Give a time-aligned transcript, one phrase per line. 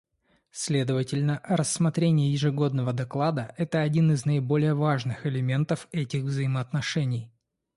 [0.49, 7.31] Следовательно, рассмотрение ежегодного доклада— это один из наиболее важных элементов этих взаимоотношений.